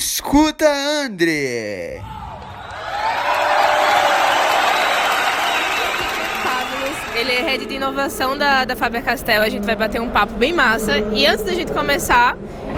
[0.00, 0.64] Escuta
[1.04, 2.02] André!
[7.14, 9.42] Ele é head de inovação da, da Faber-Castell.
[9.42, 10.96] A gente vai bater um papo bem massa.
[11.12, 12.34] E antes da gente começar,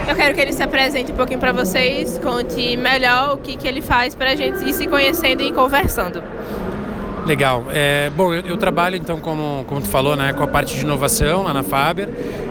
[0.09, 3.69] eu quero que ele se apresente um pouquinho para vocês, conte melhor o que, que
[3.69, 6.25] ele faz para a gente ir se conhecendo e conversando.
[7.27, 7.67] Legal.
[7.71, 10.81] É, bom, eu, eu, trabalho então, como, como tu falou, né, com a parte de
[10.81, 12.09] inovação lá na Faber.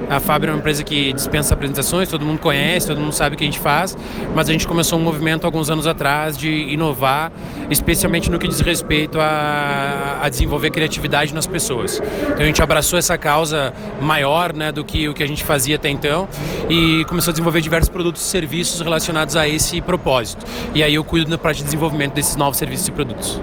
[0.09, 3.37] A Faber é uma empresa que dispensa apresentações, todo mundo conhece, todo mundo sabe o
[3.37, 3.97] que a gente faz,
[4.33, 7.31] mas a gente começou um movimento alguns anos atrás de inovar,
[7.69, 12.01] especialmente no que diz respeito a, a desenvolver criatividade nas pessoas.
[12.23, 15.75] Então a gente abraçou essa causa maior né, do que o que a gente fazia
[15.75, 16.27] até então
[16.69, 20.45] e começou a desenvolver diversos produtos e serviços relacionados a esse propósito.
[20.73, 23.39] E aí eu cuido da parte de desenvolvimento desses novos serviços e produtos.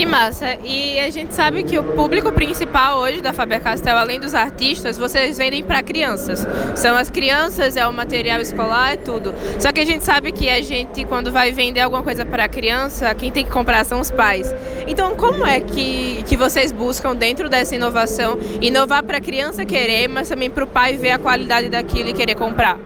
[0.00, 0.56] Que massa!
[0.64, 5.36] E a gente sabe que o público principal hoje da Faber-Castell, além dos artistas, vocês
[5.36, 6.46] vendem para crianças.
[6.74, 9.34] São as crianças, é o material escolar, é tudo.
[9.58, 13.14] Só que a gente sabe que a gente, quando vai vender alguma coisa para criança,
[13.14, 14.50] quem tem que comprar são os pais.
[14.86, 20.08] Então, como é que, que vocês buscam, dentro dessa inovação, inovar para a criança querer,
[20.08, 22.78] mas também para o pai ver a qualidade daquilo e querer comprar?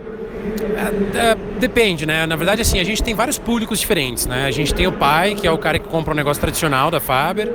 [1.14, 2.26] É, é, depende, né?
[2.26, 4.46] Na verdade, assim, a gente tem vários públicos diferentes, né?
[4.46, 7.00] A gente tem o pai, que é o cara que compra um negócio tradicional da
[7.00, 7.52] Faber,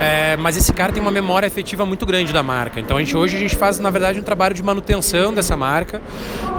[0.00, 2.80] é, mas esse cara tem uma memória efetiva muito grande da marca.
[2.80, 6.00] Então, a gente, hoje a gente faz, na verdade, um trabalho de manutenção dessa marca,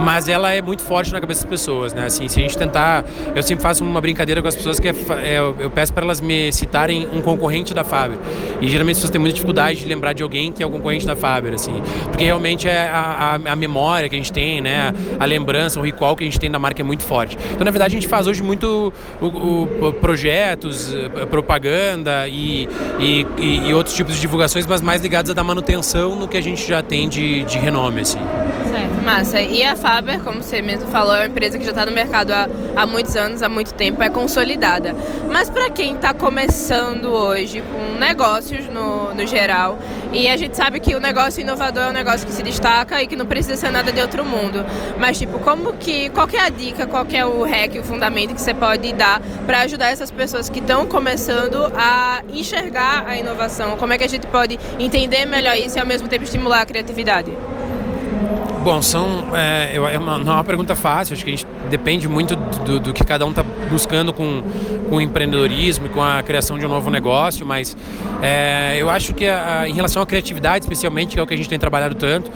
[0.00, 2.06] mas ela é muito forte na cabeça das pessoas, né?
[2.06, 3.04] Assim, se a gente tentar...
[3.34, 6.20] Eu sempre faço uma brincadeira com as pessoas que é, é, eu peço para elas
[6.20, 8.18] me citarem um concorrente da Faber.
[8.60, 11.06] E, geralmente, as pessoas têm muita dificuldade de lembrar de alguém que é o concorrente
[11.06, 11.82] da Faber, assim.
[12.04, 14.92] Porque, realmente, é a, a, a memória que a gente tem, né?
[15.18, 17.38] A lembrança, o recall que a gente tem da marca é muito forte.
[17.52, 23.26] Então, na verdade, a gente faz hoje muito o, o, projetos, eh, propaganda e, e,
[23.38, 26.66] e, outros tipos de divulgações, mas mais ligados à da manutenção no que a gente
[26.66, 28.00] já tem de, de renome.
[28.00, 28.18] Assim.
[29.02, 29.40] Massa.
[29.40, 32.30] E a Faber, como você mesmo falou, é uma empresa que já está no mercado
[32.30, 34.94] há, há muitos anos, há muito tempo, é consolidada.
[35.30, 39.78] Mas para quem está começando hoje com negócios no, no geral,
[40.12, 43.06] e a gente sabe que o negócio inovador é um negócio que se destaca e
[43.06, 44.64] que não precisa ser nada de outro mundo.
[44.98, 46.08] Mas, tipo, como que.
[46.10, 48.92] Qual que é a dica, qual que é o hack, o fundamento que você pode
[48.92, 53.76] dar para ajudar essas pessoas que estão começando a enxergar a inovação?
[53.76, 56.66] Como é que a gente pode entender melhor isso e ao mesmo tempo estimular a
[56.66, 57.32] criatividade?
[58.62, 62.06] Bom, são, é, é uma, não é uma pergunta fácil, acho que a gente depende
[62.06, 64.40] muito do, do que cada um está buscando com,
[64.88, 67.76] com o empreendedorismo e com a criação de um novo negócio, mas
[68.22, 71.36] é, eu acho que a, em relação à criatividade, especialmente, que é o que a
[71.36, 72.30] gente tem trabalhado tanto,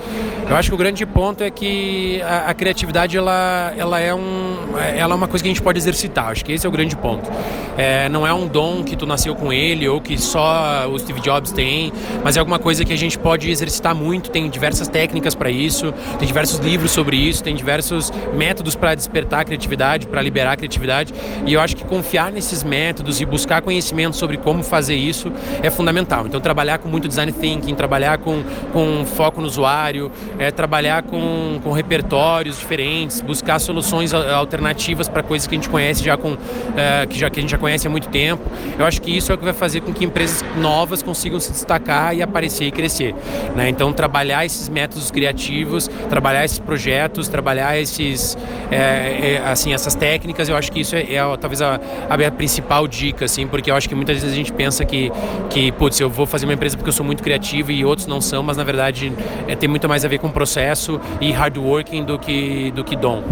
[0.49, 4.57] eu acho que o grande ponto é que a, a criatividade ela, ela, é um,
[4.97, 6.97] ela é uma coisa que a gente pode exercitar, acho que esse é o grande
[6.97, 7.31] ponto.
[7.77, 11.21] É, não é um dom que tu nasceu com ele ou que só o Steve
[11.21, 11.93] Jobs tem,
[12.25, 15.93] mas é alguma coisa que a gente pode exercitar muito, tem diversas técnicas para isso,
[16.19, 20.57] tem diversos livros sobre isso, tem diversos métodos para despertar a criatividade, para liberar a
[20.57, 21.13] criatividade.
[21.47, 25.33] E eu acho que confiar nesses métodos e buscar conhecimento sobre como fazer isso
[25.63, 26.27] é fundamental.
[26.27, 31.61] Então, trabalhar com muito design thinking, trabalhar com, com foco no usuário, é, trabalhar com,
[31.63, 36.37] com repertórios diferentes, buscar soluções alternativas para coisas que a gente conhece já com
[36.77, 38.43] é, que já que a gente já conhece há muito tempo.
[38.79, 41.53] Eu acho que isso é o que vai fazer com que empresas novas consigam se
[41.53, 43.15] destacar e aparecer e crescer.
[43.55, 43.69] Né?
[43.69, 48.37] Então, trabalhar esses métodos criativos, trabalhar esses projetos, trabalhar esses,
[48.71, 52.87] é, é, assim, essas técnicas, eu acho que isso é, é talvez a, a, principal
[52.87, 55.13] dica, assim, porque eu acho que muitas vezes a gente pensa que,
[55.51, 58.21] que, putz, eu vou fazer uma empresa porque eu sou muito criativo e outros não
[58.21, 59.13] são, mas na verdade
[59.47, 62.97] é, tem muito mais a ver com processo e hard working do que, do que
[62.97, 63.23] dom.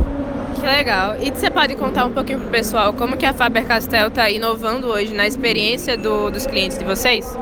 [0.54, 1.16] Que legal.
[1.20, 5.12] E você pode contar um pouquinho pro pessoal como que a Faber-Castell está inovando hoje
[5.12, 7.36] na experiência do, dos clientes de vocês?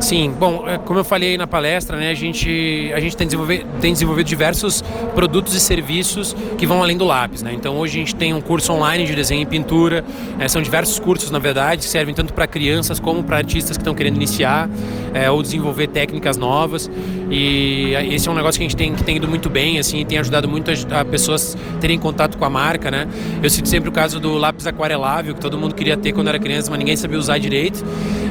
[0.00, 3.66] Sim, bom, é, como eu falei na palestra, né, a gente, a gente tem, desenvolvido,
[3.80, 4.82] tem desenvolvido diversos
[5.14, 7.42] produtos e serviços que vão além do lápis.
[7.42, 7.52] Né?
[7.54, 10.04] Então hoje a gente tem um curso online de desenho e pintura,
[10.38, 13.80] é, são diversos cursos, na verdade, que servem tanto para crianças como para artistas que
[13.80, 14.68] estão querendo iniciar
[15.14, 16.90] é, ou desenvolver técnicas novas.
[17.30, 20.04] E esse é um negócio que a gente tem, que tem ido muito bem, assim,
[20.04, 22.90] tem ajudado muito a, a pessoas terem contato com a marca.
[22.90, 23.08] Né?
[23.42, 26.38] Eu cito sempre o caso do lápis aquarelável, que todo mundo queria ter quando era
[26.38, 27.84] criança, mas ninguém sabia usar direito.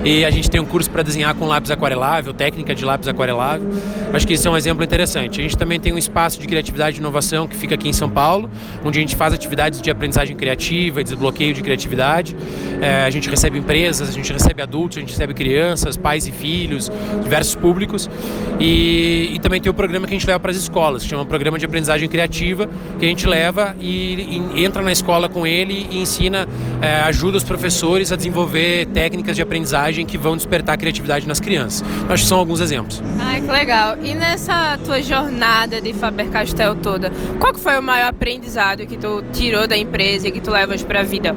[0.05, 3.67] E a gente tem um curso para desenhar com lápis aquarelável, técnica de lápis aquarelável.
[4.13, 5.39] Acho que isso é um exemplo interessante.
[5.39, 8.07] A gente também tem um espaço de criatividade e inovação que fica aqui em São
[8.07, 8.47] Paulo,
[8.83, 12.37] onde a gente faz atividades de aprendizagem criativa, desbloqueio de criatividade.
[12.79, 16.31] É, a gente recebe empresas, a gente recebe adultos, a gente recebe crianças, pais e
[16.31, 16.91] filhos,
[17.23, 18.07] diversos públicos.
[18.59, 21.25] E, e também tem o programa que a gente leva para as escolas, que chama
[21.25, 22.69] Programa de Aprendizagem Criativa,
[22.99, 26.47] que a gente leva e, e entra na escola com ele e ensina,
[26.79, 31.27] é, ajuda os professores a desenvolver técnicas de aprendizagem aprendizagem que vão despertar a criatividade
[31.27, 31.87] nas crianças.
[32.09, 33.01] Acho que são alguns exemplos.
[33.19, 33.97] Ai, que legal.
[34.03, 39.67] E nessa tua jornada de Faber-Castell toda, qual foi o maior aprendizado que tu tirou
[39.67, 41.35] da empresa e que tu levas para a vida?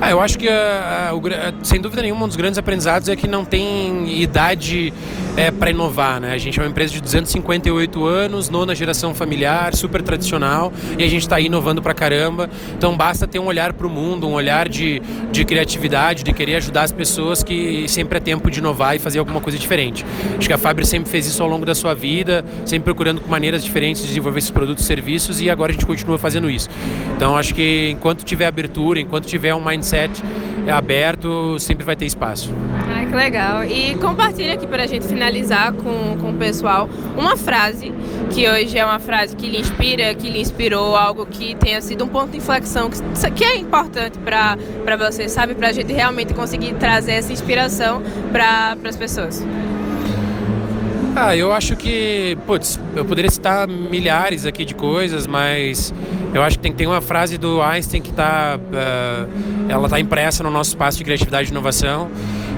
[0.00, 3.28] Ah, eu acho que, uh, uh, sem dúvida nenhuma, um dos grandes aprendizados é que
[3.28, 4.92] não tem idade
[5.36, 6.20] é, para inovar.
[6.20, 6.32] Né?
[6.32, 11.08] A gente é uma empresa de 258 anos, nona geração familiar, super tradicional, e a
[11.08, 12.50] gente está inovando para caramba.
[12.76, 15.00] Então basta ter um olhar para o mundo, um olhar de,
[15.30, 19.18] de criatividade, de querer ajudar as pessoas, que sempre é tempo de inovar e fazer
[19.18, 20.04] alguma coisa diferente.
[20.38, 23.64] Acho que a Fábio sempre fez isso ao longo da sua vida, sempre procurando maneiras
[23.64, 26.68] diferentes de desenvolver esses produtos e serviços, e agora a gente continua fazendo isso.
[27.16, 30.22] Então acho que enquanto tiver abertura, enquanto tiver um mindset mindset
[30.70, 32.54] aberto, sempre vai ter espaço.
[33.12, 33.62] Que legal.
[33.62, 37.92] E compartilha aqui para a gente finalizar com, com o pessoal uma frase
[38.32, 42.04] que hoje é uma frase que lhe inspira, que lhe inspirou, algo que tenha sido
[42.04, 44.56] um ponto de inflexão, que, que é importante para
[44.96, 45.54] você, sabe?
[45.54, 49.44] Para a gente realmente conseguir trazer essa inspiração para as pessoas.
[51.14, 55.92] Ah, eu acho que, putz, eu poderia citar milhares aqui de coisas, mas
[56.32, 59.26] eu acho que tem, tem uma frase do Einstein que está, uh, eh,
[59.68, 62.10] ela está impressa no nosso espaço de criatividade e inovação,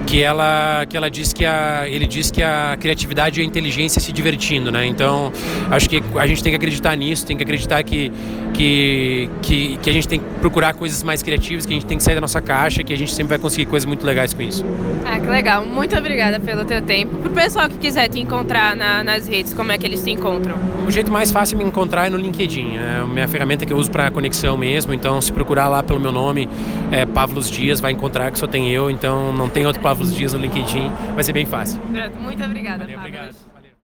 [0.07, 4.01] que ela que ela diz que a ele diz que a criatividade e a inteligência
[4.01, 4.87] se divertindo, né?
[4.87, 5.33] Então
[5.71, 8.13] acho que a gente tem que acreditar nisso, tem que acreditar que
[8.55, 11.99] que, que, que a gente tem que procurar coisas mais criativas, que a gente tem
[11.99, 14.41] que sair da nossa caixa, que a gente sempre vai conseguir coisas muito legais com
[14.41, 14.65] isso.
[15.05, 15.67] Ah, que legal.
[15.67, 17.17] Muito obrigada pelo teu tempo.
[17.17, 20.11] Para o pessoal que quiser te encontrar na, nas redes, como é que eles te
[20.11, 20.55] encontram?
[20.87, 22.77] O jeito mais fácil de me encontrar é no LinkedIn.
[22.77, 24.95] É a minha ferramenta que eu uso para conexão mesmo.
[24.95, 26.49] Então, se procurar lá pelo meu nome,
[26.93, 28.91] é Pavlos Dias, vai encontrar que só tem eu.
[28.91, 30.91] Então, não tem outro Pavlos Dias no LinkedIn.
[31.15, 31.81] Vai ser bem fácil.
[32.21, 33.54] Muito obrigada, Valeu, obrigado.